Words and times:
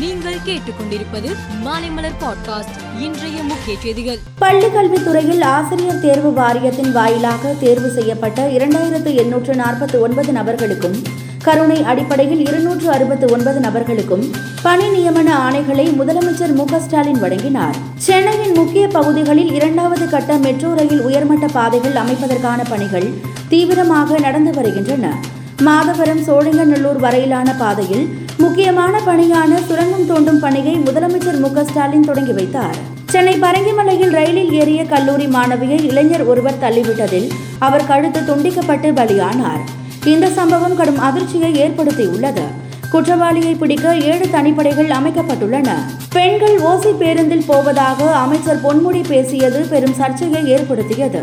நீங்கள் 0.00 0.36
கேட்டுக்கொண்டிருப்பது 0.46 1.36
மாலைமலர் 1.64 2.16
பாட்காஸ்ட் 2.20 3.00
இன்றைய 3.00 3.42
முக்கிய 3.42 3.76
செய்திகள். 3.82 4.18
பள்ளி 4.38 4.66
கல்வித்துறையில் 4.66 5.42
ஆசிரியர் 5.42 6.00
தேர்வு 6.00 6.32
வாரியத்தின் 6.32 6.92
வாயிலாக 6.92 7.54
தேர்வு 7.60 7.90
செய்யப்பட்ட 7.90 8.48
இரண்டாயிரத்து 8.48 9.14
எண்ணூற்று 9.14 9.54
நாற்பத்தி 9.54 9.98
ஒன்பது 10.00 10.32
நபர்களுக்கும் 10.32 11.02
கருணை 11.42 11.82
அடிப்படையில் 11.82 12.46
இருநூற்று 12.46 12.90
அறுபத்து 12.90 13.26
ஒன்பது 13.32 13.60
நபர்களுக்கும் 13.60 14.30
பணி 14.62 14.84
நியமன 14.84 15.34
ஆணைகளை 15.48 15.86
முதலமைச்சர் 16.00 16.54
மு 16.54 16.80
ஸ்டாலின் 16.80 17.18
வழங்கினார். 17.18 17.74
சென்னையின் 17.96 18.54
முக்கிய 18.54 18.88
பகுதிகளில் 18.88 19.52
இரண்டாவது 19.52 20.08
கட்ட 20.08 20.36
மெட்ரோ 20.36 20.74
ரயில் 20.74 21.00
உயர்மட்ட 21.00 21.46
பாதைகள் 21.46 21.92
அமைப்பதற்கான 21.92 22.64
பணிகள் 22.68 23.10
தீவிரமாக 23.48 24.18
நடந்து 24.18 24.52
வருகின்றன. 24.52 25.16
மாதவரம் 25.66 26.20
சோழிங்கநல்லூர் 26.26 26.98
வரையிலான 26.98 27.54
பாதையில் 27.54 28.04
முக்கியமான 28.38 29.00
பணியான 29.06 29.58
சுரங்கம் 29.66 30.06
தோண்டும் 30.10 30.38
பணியை 30.38 30.74
முதலமைச்சர் 30.76 31.38
மு 31.38 31.48
ஸ்டாலின் 31.64 32.06
தொடங்கி 32.06 32.32
வைத்தார். 32.32 32.76
சென்னை 33.06 33.34
பரங்கிமலையில் 33.40 34.10
ரயிலில் 34.10 34.52
ஏறிய 34.52 34.84
கல்லூரி 34.84 35.26
மாணவியை 35.26 35.84
இளைஞர் 35.84 36.24
ஒருவர் 36.24 36.58
தள்ளிவிட்டதில் 36.62 37.28
அவர் 37.58 37.86
கழுத்து 37.86 38.20
துண்டிக்கப்பட்டு 38.20 38.90
பலியானார். 38.98 39.62
இந்த 40.04 40.30
சம்பவம் 40.30 40.76
கடும் 40.76 40.98
அதிர்ச்சியை 40.98 41.52
ஏற்படுத்தியுள்ளது. 41.52 42.46
குற்றவாளியை 42.90 43.54
பிடிக்க 43.54 43.96
ஏழு 43.96 44.26
தனிப்படைகள் 44.32 44.90
அமைக்கப்பட்டுள்ளன. 44.98 45.68
பெண்கள் 46.10 46.58
ஓசி 46.60 46.92
பேருந்தில் 46.92 47.46
போவதாக 47.46 48.10
அமைச்சர் 48.14 48.62
பொன்முடி 48.64 49.04
பேசியது 49.08 49.66
பெரும் 49.70 49.94
சர்ச்சையை 49.94 50.48
ஏற்படுத்தியது. 50.48 51.22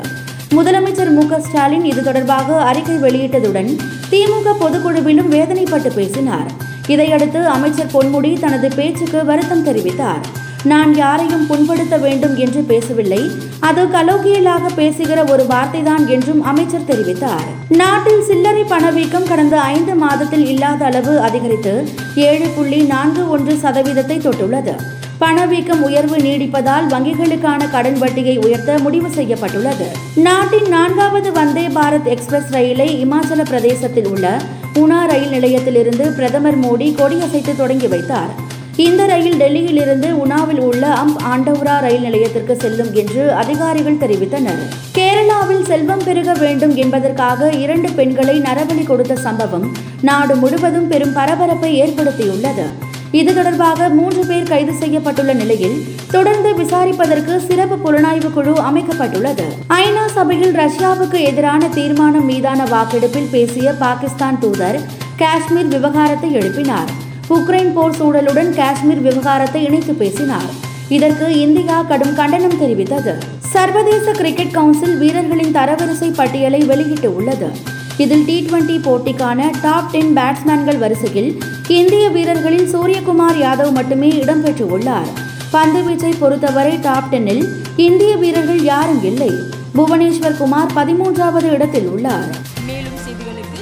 முதலமைச்சர் 0.55 1.11
மு 1.11 1.23
ஸ்டாலின் 1.39 1.85
இது 1.85 2.03
தொடர்பாக 2.03 2.61
அறிக்கை 2.61 2.95
வெளியிட்டதுடன் 2.95 3.72
திமுக 4.11 4.49
பொதுக்குழுவிலும் 4.59 5.31
வேதனைப்பட்டு 5.31 5.95
பேசினார். 5.95 6.52
இதையடுத்து 6.88 7.47
அமைச்சர் 7.47 7.91
பொன்முடி 7.93 8.39
தனது 8.39 8.67
பேச்சுக்கு 8.75 9.25
வருத்தம் 9.25 9.66
தெரிவித்தார். 9.66 10.25
நான் 10.63 10.95
யாரையும் 10.95 11.47
புண்படுத்த 11.49 11.99
வேண்டும் 11.99 12.35
என்று 12.35 12.61
பேசவில்லை. 12.61 13.31
அது 13.59 13.85
கலோக்கியலாக 13.85 14.61
பேசுகிற 14.75 15.23
ஒரு 15.23 15.44
வார்த்தைதான் 15.44 16.08
என்றும் 16.08 16.44
அமைச்சர் 16.44 16.88
தெரிவித்தார். 16.88 17.47
நாட்டில் 17.69 18.23
சில்லறை 18.23 18.63
பணவீக்கம் 18.63 19.28
கடந்த 19.28 19.61
ஐந்து 19.61 19.95
மாதத்தில் 19.95 20.47
இல்லாத 20.47 20.85
அளவு 20.85 21.19
அதிகரித்து 21.19 21.88
ஏழு 22.16 22.47
புள்ளி 22.47 22.81
நான்கு 22.81 23.30
ஒன்று 23.30 23.53
சதவீதத்தை 23.53 24.17
தொட்டுள்ளது. 24.19 24.75
பணவீக்கம் 25.19 25.83
உயர்வு 25.83 26.17
நீடிப்பதால் 26.17 26.87
வங்கிகளுக்கான 26.89 27.69
கடன் 27.69 27.97
வட்டியை 28.01 28.45
உயர்த்த 28.45 28.79
முடிவு 28.79 29.09
செய்யப்பட்டுள்ளது. 29.09 29.87
நாட்டின் 30.15 30.67
நான்காவது 30.67 31.31
வந்தே 31.31 31.67
பாரத் 31.67 32.03
எக்ஸ்பிரஸ் 32.03 32.51
ரயிலை 32.51 33.05
இமாச்சல 33.05 33.45
பிரதேசத்தில் 33.45 34.07
உள்ள 34.07 34.39
உனா 34.73 35.05
ரயில் 35.05 35.29
நிலையத்திலிருந்து 35.29 36.15
பிரதமர் 36.15 36.59
மோடி 36.59 36.89
கொடியசைத்து 36.95 37.55
தொடங்கி 37.55 37.88
வைத்தார். 37.88 38.29
இந்த 38.75 39.05
ரயில் 39.05 39.39
டெல்லியிலிருந்து 39.39 40.11
உனாவில் 40.11 40.59
உள்ள 40.59 40.88
அம்ப் 40.88 41.21
ஆண்டவுரா 41.33 41.79
ரயில் 41.79 42.01
நிலையத்திற்கு 42.01 42.55
செல்லும் 42.55 42.93
என்று 42.93 43.33
அதிகாரிகள் 43.33 44.01
தெரிவித்தனர். 44.03 44.61
கேரளாவில் 44.93 45.63
செல்வம் 45.63 46.03
பெருக 46.03 46.33
வேண்டும் 46.33 46.75
என்பதற்காக 46.75 47.49
இரண்டு 47.49 47.89
பெண்களை 47.91 48.39
நரபலி 48.39 48.85
கொடுத்த 48.85 49.15
சம்பவம் 49.15 49.71
நாடு 50.01 50.35
முழுவதும் 50.35 50.88
பெரும் 50.88 51.13
பரபரப்பை 51.13 51.81
ஏற்படுத்தியுள்ளது. 51.81 52.67
இது 53.11 53.33
தொடர்பாக 53.33 53.89
மூன்று 53.89 54.25
பேர் 54.25 54.47
கைது 54.47 54.72
செய்யப்பட்டுள்ள 54.72 55.33
நிலையில் 55.33 55.86
தொடர்ந்து 56.11 56.55
விசாரிப்பதற்கு 56.55 57.38
சிறப்பு 57.38 57.75
புலனாய்வு 57.75 58.33
குழு 58.33 58.53
அமைக்கப்பட்டுள்ளது. 58.61 59.45
ஐநா 59.67 60.05
சபையில் 60.05 60.55
ரஷ்யாவுக்கு 60.55 61.19
எதிரான 61.22 61.67
தீர்மானம் 61.67 62.25
மீதான 62.25 62.63
வாக்கெடுப்பில் 62.63 63.30
பேசிய 63.31 63.73
பாகிஸ்தான் 63.73 64.39
தூதர் 64.39 64.80
காஷ்மீர் 65.17 65.67
விவகாரத்தை 65.67 66.35
எழுப்பினார். 66.35 66.91
உக்ரைன் 67.30 67.73
போர் 67.73 67.97
சூழலுடன் 68.00 68.55
காஷ்மீர் 68.55 69.02
விவகாரத்தை 69.02 69.63
இணைத்து 69.63 69.94
பேசினார். 69.94 70.50
இதற்கு 70.89 71.39
இந்தியா 71.39 71.81
கடும் 71.81 72.16
கண்டனம் 72.16 72.61
தெரிவித்தது. 72.61 73.16
சர்வதேச 73.39 74.11
கிரிக்கெட் 74.11 74.52
கவுன்சில் 74.52 74.97
வீரர்களின் 74.97 75.55
தரவரிசை 75.55 76.13
பட்டியலை 76.16 76.59
வெளியிட்டு 76.59 77.16
உள்ளது. 77.16 77.50
இதில் 77.97 78.25
டி 78.25 78.35
டுவெண்டி 78.41 78.75
போட்டிக்கான 78.88 79.50
டாப் 79.62 79.91
டென் 79.91 80.18
பேட்ஸ்மேன்கள் 80.18 80.78
வரிசையில் 80.78 81.30
இந்திய 81.68 82.09
வீரர்களில் 82.09 82.75
சூரியகுமார் 82.75 83.40
யாதவ் 83.44 83.72
மட்டுமே 83.72 84.09
இடம்பெற்றுள்ளார் 84.09 85.09
பந்து 85.52 85.80
வீச்சை 85.88 86.13
பொறுத்தவரை 86.19 86.80
டாப் 86.80 87.09
டென்னில் 87.09 87.44
இந்திய 87.75 88.16
வீரர்கள் 88.16 88.62
யாரும் 88.63 89.03
இல்லை. 89.03 89.31
புவனேஸ்வர் 89.75 90.38
குமார் 90.38 90.74
பதிமூன்றாவது 90.75 91.50
இடத்தில் 91.52 91.88
உள்ளார். 91.88 92.30
மேலும் 92.68 93.00
செய்திகளுக்கு 93.06 93.62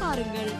பாருங்கள். 0.00 0.50